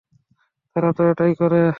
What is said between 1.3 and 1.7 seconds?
করে।